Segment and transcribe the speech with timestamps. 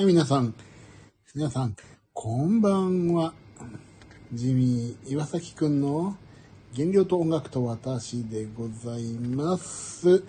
[0.00, 0.54] はい、皆さん。
[1.34, 1.76] 皆さん、
[2.14, 3.34] こんばんは。
[4.32, 6.16] ジミー岩崎くんの
[6.74, 10.24] 原料と音楽と私でございます。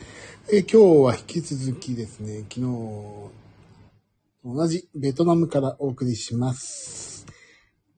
[0.52, 2.64] え今日は引き続きですね、昨日、
[4.44, 7.26] 同じベトナムからお送りします。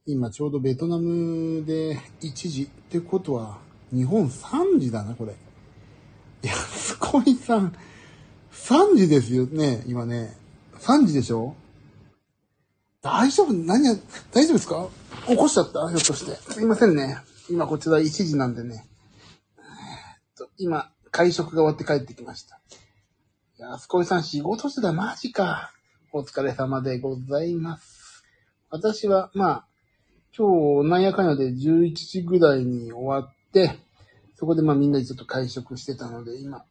[0.05, 3.57] 今ちょうどベトナムで1時ってことは、
[3.91, 5.33] 日本3時だな、これ。
[6.43, 7.73] いや、すごいさん、
[8.51, 10.37] 3時ですよね、今ね。
[10.77, 11.55] 3時でしょ？
[13.03, 13.53] 大丈夫？
[13.53, 13.95] 何や、
[14.31, 14.87] 大丈夫ですか？
[15.27, 15.89] 起こしちゃった？
[15.89, 16.35] ひょっとして。
[16.53, 17.17] すいませんね。
[17.49, 18.85] 今こちら1時なんでね。
[19.57, 22.61] えーっと、今、会食が終わって帰ってきました。
[23.59, 25.73] いや、すこいさん仕事してたマジか。
[26.13, 28.23] お疲れ様でございます。
[28.69, 29.65] 私は、まあ、
[30.37, 33.79] 今日、なんやかんやで11時ぐらいに終わって、
[34.35, 36.63] そこでまあみんなでちょっと会食してたので、今、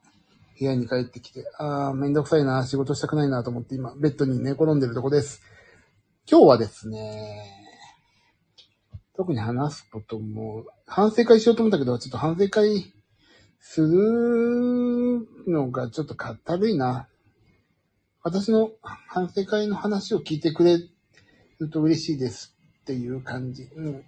[0.58, 5.42] 部屋に帰ってきて、あー、めんどくさいな、仕事したくないなと思って今、ベッドに寝転んでるとこです。
[6.30, 7.52] 今日はですね、
[9.16, 12.92] 特に話すことも、反省会しようと思ったけど、ちょっと反省会
[13.58, 17.08] するのがちょっとかったるいな。
[18.22, 18.70] 私の
[19.08, 20.78] 反省会の話を聞いてくれ
[21.58, 23.64] ると嬉しいですっていう感じ。
[23.74, 24.04] うん。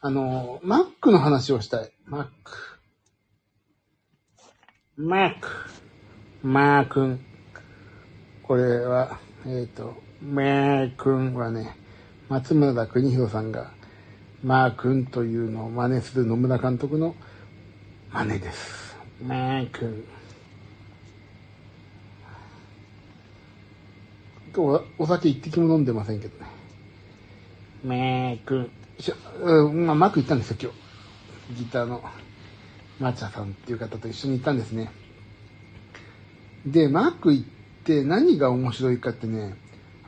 [0.00, 1.92] あの、Mac の話をしたい。
[2.08, 2.28] Mac。
[4.98, 5.34] Mac。
[6.42, 7.20] マー君。
[8.42, 11.74] これは、えっ、と、マー君はね、
[12.28, 13.70] 松村邦弘さんが、
[14.44, 17.14] マー君というのを真似する野村監督の
[18.12, 18.96] 真似です。
[19.26, 20.04] マー君。
[24.56, 26.46] おお酒一滴も飲んでませんけどね。
[27.82, 28.70] マー君。
[28.98, 30.70] しょうん、まあ、マーク行ったんですよ、今
[31.54, 31.62] 日。
[31.62, 32.04] ギターの、
[32.98, 34.90] マチャさんっていう方と一緒に行ったんですね。
[36.66, 37.46] で、マック行っ
[37.84, 39.56] て何が面白いかってね、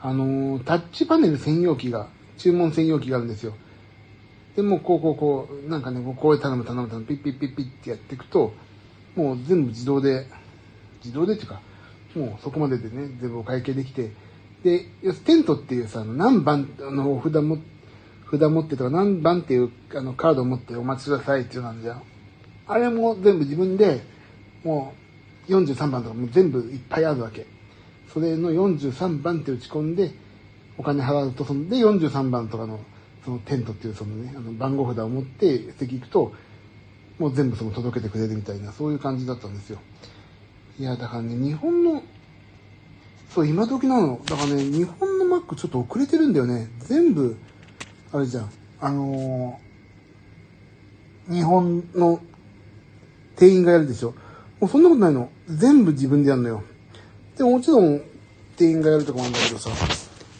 [0.05, 3.53] あのータッチパネル専用機が、注文専用機があるんですよ。
[4.57, 8.53] で、もうこうこうこう、なんかね、こうこう頼む頼む頼む、ピッピッピッピッってやっていくと、
[9.15, 10.27] もう全部自動で、
[11.01, 11.61] 自動でっていうか、
[12.15, 14.11] もうそこまででね、全部お会計できて、
[14.61, 17.59] で、要するにテントっていうさ、何番の札も、
[18.29, 22.03] 札持ってとか何番っていうあのカードを持ってお待ちくださいっていうのなんじゃん。
[22.67, 24.01] あれも全部自分で、
[24.65, 24.93] も
[25.47, 27.52] う43番とかもう全部いっぱいあるわけ。
[28.13, 30.11] それの43番って打ち込んで、
[30.77, 32.79] お金払うと、そので43番とかの、
[33.25, 36.33] そのテントっていうそのね、あの番号札を持って席行くと、
[37.17, 39.79] もう全部その届けてくれるみたいな、そういう感じだったんですよ。
[40.79, 42.03] いや、だからね、日本の、
[43.29, 44.21] そう、今時なの。
[44.25, 46.67] だからね、日本のマックちょっと遅れてるんだよね。
[46.79, 47.35] 全部、
[48.11, 48.49] あれじゃん。
[48.79, 49.73] あのー
[51.29, 52.19] 日本の
[53.37, 54.13] 店員がやるでしょ。
[54.59, 55.29] もうそんなことないの。
[55.47, 56.63] 全部自分でやるのよ。
[57.37, 58.01] でもちろん、
[58.57, 59.69] 店員がやるとかもあるんだけどさ、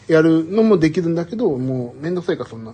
[0.08, 2.72] やるのもできるんだけど、もうめんどくさいかそんな。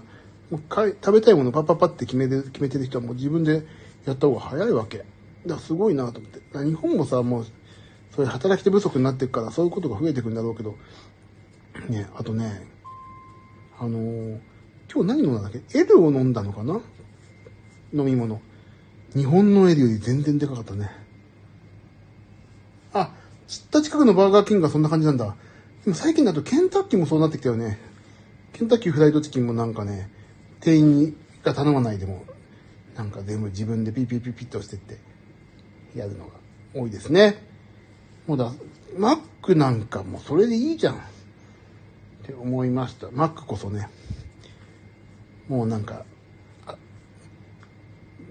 [0.51, 3.65] もうか食べたいものパッパッパって決めて決めてる人はもう自分で
[4.05, 4.99] やった方が早いわけ。
[4.99, 5.09] だか
[5.47, 6.41] らすごいなと思って。
[6.65, 7.47] 日本もさ、もう、
[8.15, 10.77] そういう働き手不足になっていくから、そういうことが増えていくんだろうけど、
[11.89, 12.67] ね、あとね、
[13.79, 14.39] あのー
[14.93, 16.81] 今日何飲んだんだっけ ?L を飲んだのかな？
[17.95, 18.41] 飲み物。
[19.15, 20.91] 日本の L より全然でかかったね。
[23.51, 25.35] 知った近くのバーガーキングがそんな感じなんだ。
[25.85, 27.79] でも最近だとケンタッキーもそうなってきたよね。
[28.53, 30.09] ケンタッキーフライドチキンもなんかね、
[30.61, 32.23] 店員が頼まないでも、
[32.95, 34.99] なんか全部自分でピッピッピッピッとしてって、
[35.97, 36.31] やるのが
[36.75, 37.45] 多いですね。
[38.29, 38.53] もうだ、
[38.97, 40.95] マックなんかもうそれでいいじゃん。
[40.95, 40.99] っ
[42.23, 43.09] て思いました。
[43.11, 43.89] マックこそね。
[45.49, 46.05] もうなんか、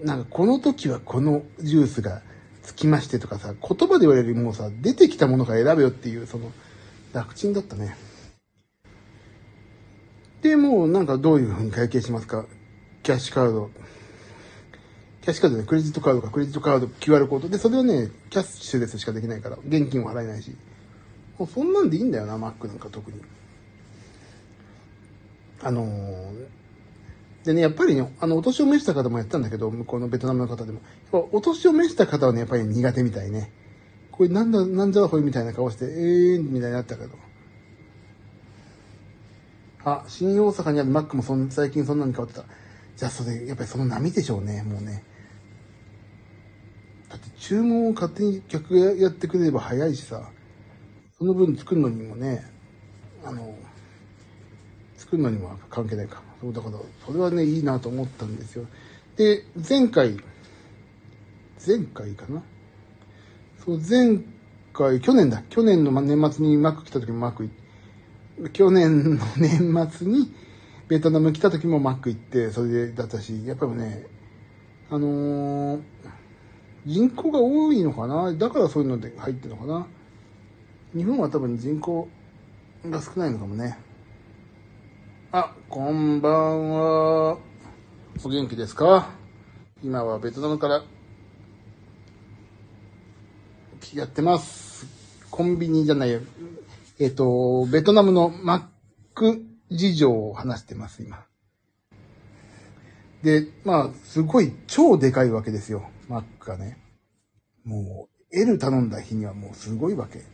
[0.02, 2.22] なんかこの時はこのジュースが
[2.62, 6.52] つきましてとかさ、言葉で言われるよりもさ、出てきたものから選べよっていう、その、
[7.12, 7.96] 楽ちんだったね。
[10.42, 12.46] で、もうなんかどういう風に会計しますか？
[13.02, 13.70] キャッシュカード。
[15.22, 17.48] キャッシュカードね、クレジットカードか、クレジットカード、QR コード。
[17.48, 20.56] で、それはね、キャッシュレスしかできないから、現金は払えないし。
[21.38, 23.20] もうそんなんでいいんだよな、マックなんか特に。
[25.62, 26.59] あのー
[27.44, 30.80] でね、やっぱりね、あの、お年を召した方もやったんだけど、向こうのベトナムの方でも。
[31.10, 33.50] お年を召した方はね、やっぱり苦手みたいね。
[34.10, 37.10] これなんだ、なんじゃらほいみたいな顔して、えーみたいになったけど。
[39.84, 42.44] あ、新大阪にあるマックもそん最近そんなに変わってた。
[42.96, 45.02] じゃあそれ、やっぱりその波でしょうね、もうね。
[47.08, 50.30] だって注文を勝手に客がやってくれれば早いしさ、
[51.16, 52.44] その分作るのにもね、
[53.24, 53.54] あの、
[54.98, 56.29] 作るのにも関係ないか。
[56.40, 58.66] そうだから、それはね、いいなと思ったんですよ。
[59.16, 60.16] で、前回、
[61.66, 62.42] 前回かな？
[63.64, 64.18] そう、前
[64.72, 65.42] 回、去年だ。
[65.50, 67.50] 去年の年末にマック来た時もマック
[68.52, 70.32] 去年の年末に
[70.88, 74.06] ベトナム来た時もマック行って、それでだったし、やっぱりね、
[74.90, 75.80] あのー
[76.86, 78.32] 人口が多いのかな？
[78.32, 79.86] だからそういうので入ってるのかな？
[80.94, 82.08] 日本は多分人口
[82.88, 83.78] が少ないのかもね。
[85.32, 87.38] あ、こんばんは。
[88.24, 89.10] お元気ですか？
[89.80, 90.82] 今はベトナムから
[93.94, 94.88] やってます。
[95.30, 96.18] コンビニじゃないよ。
[96.98, 98.62] えっ、と、ベトナムのマッ
[99.14, 99.40] ク
[99.70, 101.24] 事情を話してます、今。
[103.22, 106.76] で、まあ、すごい超でかいわけですよ、マックがね。
[107.64, 110.24] もう、L 頼んだ日にはもうすごいわけ。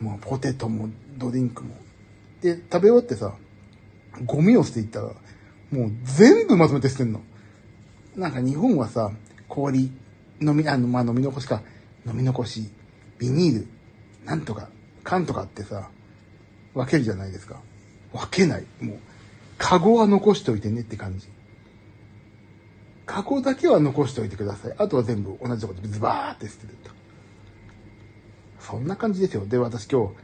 [0.00, 0.88] もうポテトも
[1.18, 1.74] ドリンクも。
[2.40, 3.34] で、食べ終わってさ、
[4.24, 5.06] ゴミを捨ていったら、
[5.70, 7.20] もう全部まとめて捨てんの。
[8.16, 9.10] なんか日本はさ、
[9.48, 9.90] 氷、
[10.40, 11.62] 飲み、あの、まあ、飲み残しか、
[12.06, 12.70] 飲み残し、
[13.18, 13.68] ビニール、
[14.24, 14.68] なんとか、
[15.04, 15.90] 缶とかってさ、
[16.74, 17.60] 分けるじゃないですか。
[18.12, 18.64] 分けない。
[18.80, 18.98] もう、
[19.58, 21.28] カゴは残しておいてねって感じ。
[23.06, 24.74] カゴだけは残しておいてください。
[24.78, 26.90] あとは全部同じとこでズバーって捨てると。
[28.60, 29.46] そんな感じですよ。
[29.46, 30.14] で、私今日、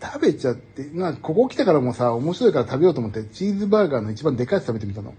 [0.00, 5.14] 食べちゃって、まあ、ここ来たからもさ、面白いから食べようと思って、チーズバーガーの一番でかいやつ食べてみたの。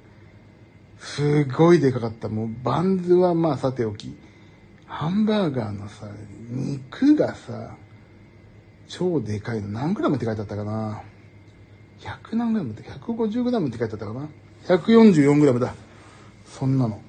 [0.99, 2.29] すごいでかかった。
[2.29, 4.15] もう、バンズはまあさておき、
[4.85, 6.07] ハンバーガーのさ、
[6.49, 7.75] 肉がさ、
[8.87, 9.67] 超でかいの。
[9.67, 11.03] 何グラムって書いてあったかな
[11.99, 14.29] ?100 何グラムって、150グラムって書いてあったかな
[14.67, 15.73] ?144 グラムだ。
[16.45, 17.01] そんなの。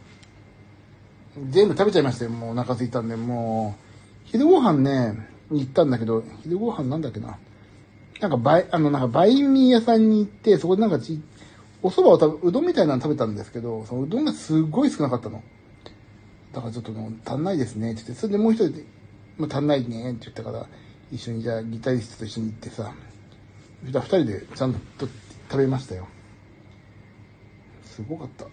[1.49, 2.33] 全部食べちゃいましたよ。
[2.33, 3.91] もうお腹空いたんで、もう、
[4.25, 7.39] 昼ご飯ね、行ったんだけど、昼ご飯なんだっけな。
[8.21, 11.21] なんかバイ、あの、なんかバインミー屋さんに行って、そこでなんかち、
[11.83, 15.43] お蕎麦を食べ、うどんみたいなの食べたんですけど、そのうどんがすごい少なかったの。
[16.53, 18.85] だからちょっともう足んないですねって言って、それでもう一人で、
[19.39, 20.67] もう足んないねって言ったから、
[21.11, 22.93] 一緒にじゃあギタリストと一緒に行ってさ、
[23.85, 25.09] じゃ二人でちゃんと
[25.51, 26.07] 食べましたよ。
[27.85, 28.47] すごかった。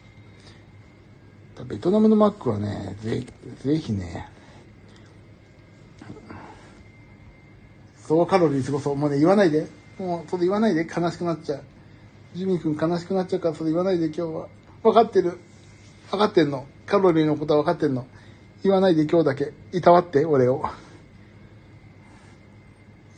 [1.65, 3.25] ベトナムのマックはね、ぜ
[3.63, 4.29] ぜひね、
[8.07, 8.95] そうカロリーすごそう。
[8.95, 9.67] もうね、言わないで。
[9.99, 10.85] もう、それ言わないで。
[10.85, 11.61] 悲しくなっちゃう。
[12.33, 14.47] ジミー君悲しくなっちゃうから、それ言わないで今日は。
[14.81, 15.37] 分かってる。
[16.09, 16.65] 分かってんの。
[16.85, 18.07] カロリーのことは分かってんの。
[18.63, 19.51] 言わないで今日だけ。
[19.73, 20.63] いたわって、俺を。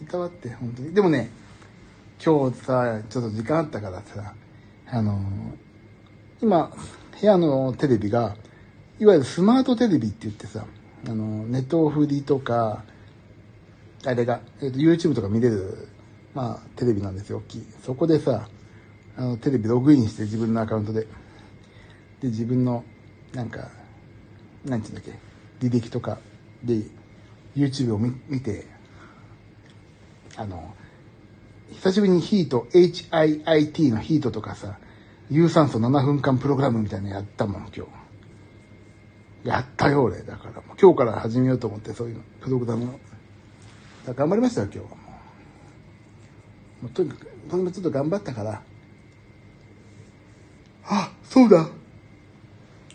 [0.02, 0.94] いたわって、本当に。
[0.94, 1.30] でもね、
[2.24, 4.34] 今日さ、ちょっと時間あったからさ、
[4.88, 5.24] あのー
[6.42, 6.72] 今、
[7.20, 8.36] 部屋のテレビが、
[8.98, 10.66] いわゆるスマートテレビって言ってさ、
[11.06, 12.84] あの、ネットフリとか、
[14.06, 15.88] あれが、えっ、と、YouTube とか見れる、
[16.34, 17.68] まあ、テレビなんですよ、大きい。
[17.84, 18.48] そこでさ、
[19.18, 21.02] あの、テレビログインして自分のアカウントで。
[22.22, 22.84] で、自分の、
[23.34, 23.70] なんか、
[24.66, 25.12] なんていうんだっけ、
[25.66, 26.20] 履歴とか
[26.64, 26.82] で、
[27.56, 28.68] YouTube を見見て、
[30.38, 30.74] あの、
[31.72, 34.78] 久しぶりにヒート、HIIT のヒートとかさ、
[35.30, 39.48] 有酸素7分間プログラムみたいなのやったもん、今日。
[39.48, 40.22] やったよ、俺。
[40.24, 43.00] だから、今日から始めようと思って、そういうの、プログラム。
[44.06, 44.98] 頑張りましたよ、今日は
[46.82, 46.90] もう。
[46.90, 48.62] とにかく、とにかくちょっと頑張ったから。
[50.86, 51.70] あ、そうだ。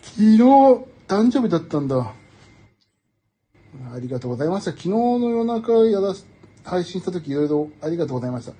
[0.01, 0.37] 昨日、
[1.07, 2.13] 誕生日だったんだ。
[3.93, 4.71] ありがとうございました。
[4.71, 6.13] 昨日の夜中やら、
[6.63, 8.53] 配信した時いろいろありがとうございました。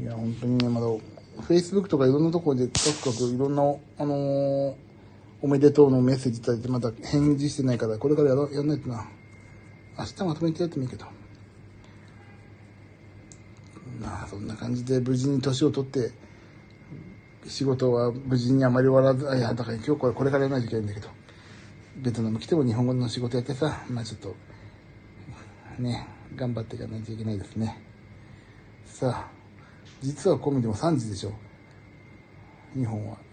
[0.00, 0.86] いや、本当にね、まだ、
[1.48, 3.62] Facebook とかいろんなところで、とにかくいろんな、
[3.98, 4.86] あのー
[5.42, 9.06] おめでとうのメッセージいただいて、まだ返事してないから、これからやらやんないとな。
[9.98, 11.06] 明日まとめてやってもいいけど。
[14.00, 16.12] まあ、そんな感じで無事に年を取って、
[17.46, 21.08] 仕事は無事にあまり終わらず、あいや、だから今日これこれからやらないといけないんだけど、
[21.96, 24.36] ベトナム来ても日本語の仕事やってさ、まあちょっと、
[25.78, 27.82] ね、頑張っていかないといけないですね。
[28.84, 29.30] さあ、
[30.02, 31.32] 実はこう見ても3時でしょ。
[32.74, 33.25] 日本は。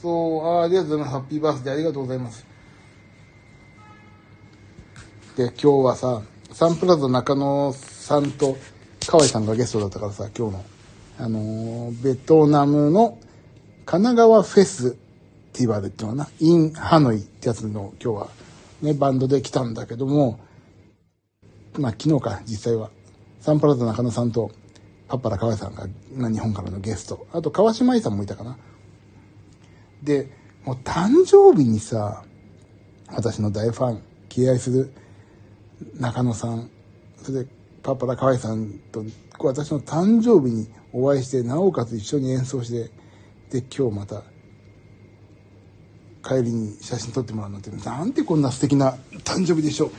[0.00, 1.10] そう、ありがとうございます。
[1.10, 2.46] ハッピーバースデーありがとうございます。
[5.36, 8.56] で、今日はさ、サンプラザ中野さんと
[9.06, 10.64] 河合さんがゲストだったからさ、今日の、
[11.18, 13.18] あのーベトナムの
[13.84, 14.98] 神奈川フェスって
[15.60, 18.28] 言われてるのかな、インハノイってやつの今日は
[18.82, 20.38] ね、バンドで来たんだけども、
[21.78, 22.90] まあ昨日か、実際は。
[23.40, 24.52] サンプラザ中野さんと
[25.08, 25.86] パッパラ河合さんが、
[26.30, 27.26] 日本からのゲスト。
[27.32, 28.58] あと川島愛さんもいたかな。
[30.02, 30.30] で、
[30.64, 32.24] もう誕生日にさ、
[33.08, 34.92] 私の大ファン、敬愛する
[35.94, 36.70] 中野さん、
[37.22, 37.50] それで
[37.82, 39.04] パッパラ河合さんと、
[39.38, 42.90] 私の誕生日にお会いして、なおかつ一緒に演奏して、
[43.50, 44.22] で、今日また、
[46.26, 48.92] 帰りに写真撮ってもらうなんて、なんてこんな素敵な
[49.24, 49.90] 誕生日でしょ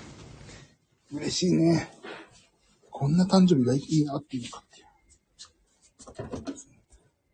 [1.12, 1.18] う。
[1.18, 1.92] 嬉しいね。
[2.90, 4.64] こんな誕生日がいいなっていうか。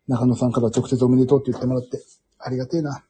[0.08, 2.00] 中野さんから直接おめでとうって言ってもらって、
[2.38, 3.04] ありがてえな。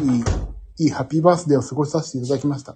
[0.00, 2.74] いい、いいハッピーバースデーを過ごさせていただきました。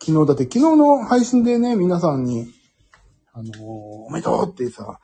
[0.00, 2.46] 昨日だって昨日の配信でね、皆さんに、
[3.32, 5.00] あのー、おめでとうってさ、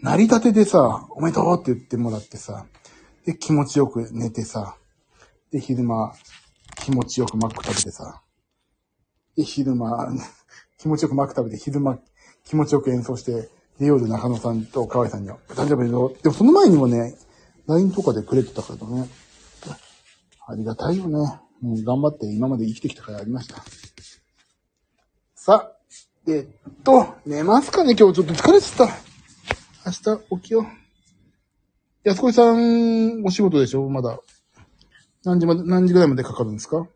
[0.00, 2.66] 成り立てでさ、おめでとうって言ってもらってさ、
[3.24, 4.76] で、気持ちよく寝てさ、
[5.50, 6.14] で、昼間、
[6.76, 8.22] 気持ちよくマック食べてさ、
[9.36, 10.08] で、昼間、
[10.78, 11.98] 気持ちよくマック食べて、昼間、
[12.44, 16.12] 気持ちよく演奏して、で、夜中野さんと河合さんには、誕生日ぞ。
[16.22, 17.16] でもその前にもね、
[17.66, 19.08] LINE とかでくれてたからね。
[20.46, 21.18] ありがたいよね。
[21.60, 23.62] もう頑張って今まで生きてきたからありました。
[25.34, 25.72] さ
[26.26, 28.86] あ、えっと、寝ますかね今日ちょっと疲れてた。
[29.86, 30.64] 明日起きよう。
[32.04, 33.88] 安子さん、お仕事でしょ？
[33.90, 34.18] まだ。
[35.24, 36.86] 何時まで、何時ぐらいまでかかるんですか？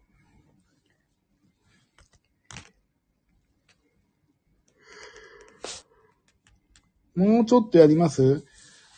[7.15, 8.45] もうちょっとやります？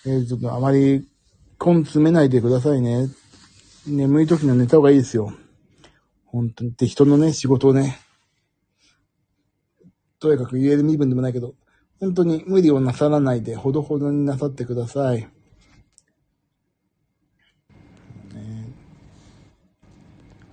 [0.07, 1.09] えー、ちょっとあまり
[1.65, 3.09] 根詰めないでくださいね。
[3.87, 5.33] 眠い時には寝た方がいいですよ。
[6.27, 6.71] 本当に。
[6.71, 7.99] って人のね、仕事をね、
[10.21, 11.55] とやかく言える身分でもないけど、
[12.01, 15.29] 本当に無理をなさらないで、ほどほどになさってください。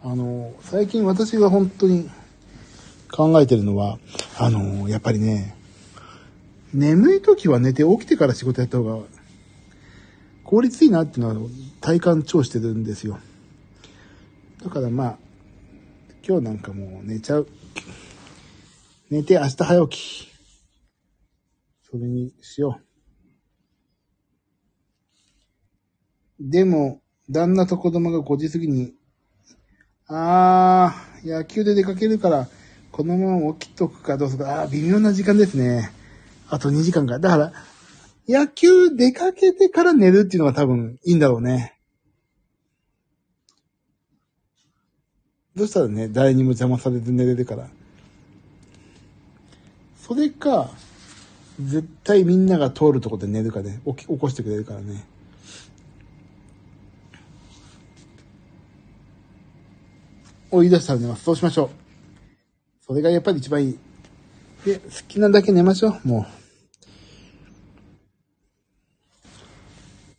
[0.04, 2.10] あの、最近私が本当に
[3.12, 4.00] 考えてるのは、
[4.40, 5.56] あの、やっぱりね、
[6.74, 9.06] 眠い時は寝て起きてから仕事やった方が
[10.44, 11.50] 効率いいなっていうのは
[11.82, 13.20] 体感超してるんですよ。
[14.64, 15.18] だからまあ、
[16.28, 17.48] 今日なんかもう寝ちゃう。
[19.10, 20.32] 寝て明日早起き。
[21.90, 22.92] それにしよう。
[26.40, 28.94] でも、旦那と子供が5時過ぎに、
[30.08, 32.48] あー、野球で出かけるから、
[32.92, 35.92] このまま起きとくかどうするか、あー、微妙な時間ですね。
[36.52, 37.18] あと2時間か。
[37.18, 37.54] だから、
[38.28, 41.80] 野球出かけてから寝るっていうのが多分いいんだろうね。
[45.56, 47.70] どうしたらね、誰にも邪魔されず寝れるから。
[49.96, 50.72] それか、
[51.58, 55.06] 絶対みんなが通るとこで寝るかね、起き、起こしてくれるからね。
[60.52, 61.24] 追い出したら寝ます。
[61.24, 61.70] そうしましょう。
[62.86, 63.80] それがやっぱり一番いい。
[64.66, 66.41] で、好きなだけ寝ましょう、もう。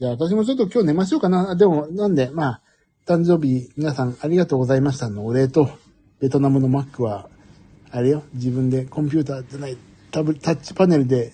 [0.03, 1.55] じゃあ私もちょっと今日寝ましょうかな。
[1.55, 2.63] でも、なんで、まあ、
[3.07, 5.71] 誕生日皆さんありがとうございましたのお礼と、
[6.19, 7.31] ベトナムのマックは、
[7.93, 9.77] あれよ、自分でコンピューターじゃない、
[10.11, 11.33] タブ、タッチパネルで、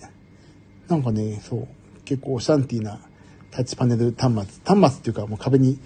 [0.87, 1.67] なんかね、そう、
[2.05, 3.01] 結構オシャンティーな
[3.49, 5.79] タッチパネル端末、端末っていうかもう壁に、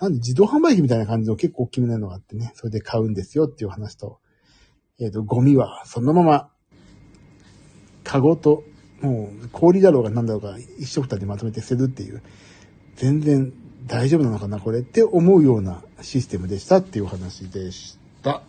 [0.00, 4.18] なんで自動販売機みたいな感じの結構大きめなのがあってね、それで買うんですよっていう話と、
[4.98, 6.50] えっ、ー、と、ゴミはそのまま、
[8.02, 8.64] カゴと
[9.00, 12.22] もう氷だろうが何だろうが一緒二でまとめて捨てるっていう、
[12.96, 13.52] 全然
[13.86, 18.30] 大丈夫なのかなこれって思うようなシステムでしたっていう話でした。
[18.30, 18.40] は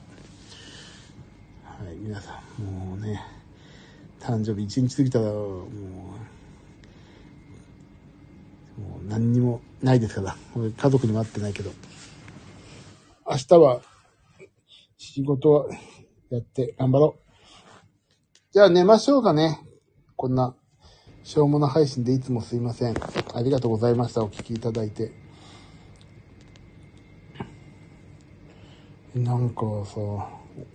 [1.92, 3.22] い、皆さん、もうね、
[4.22, 5.36] 誕生日一日過ぎたら、もう、
[8.82, 10.38] もう何にもないですから、
[10.78, 11.72] 家族にも会ってないけど、
[13.28, 13.82] 明日は
[14.98, 15.66] 仕事は
[16.30, 17.22] やって頑張ろう。
[18.54, 19.65] じゃあ寝ましょうかね。
[20.16, 20.56] こんな、
[21.24, 22.96] しょうもな配信でいつもすいません。
[23.34, 24.24] ありがとうございました。
[24.24, 25.12] お聴きいただいて。
[29.14, 30.00] なんかさ、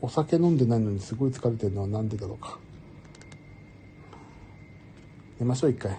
[0.01, 2.59] お酒飲んでないのにすごい疲れてるのはなんでだろうか。
[5.39, 5.99] 寝ましょう、一回。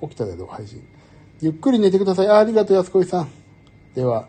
[0.00, 0.82] 起きたけど、配信。
[1.40, 2.28] ゆっくり寝てください。
[2.28, 3.28] ありがとう、安子さん。
[3.94, 4.28] では、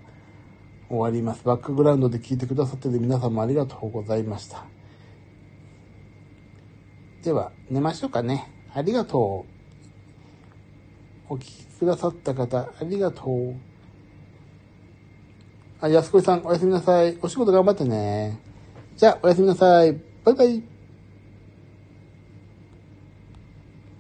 [0.89, 1.43] 終わります。
[1.45, 4.65] バックグラウンドで聞いてくださってる皆さんもありがとうございました。
[7.23, 8.49] では、寝ましょうかね。
[8.73, 9.45] ありがと
[11.29, 11.33] う。
[11.33, 13.55] お聞きくださった方、ありがとう。
[15.81, 17.17] あ、安子さん、おやすみなさい。
[17.21, 18.39] お仕事頑張ってね。
[18.95, 19.93] じゃあ、おやすみなさい。
[20.23, 20.68] バイバイ。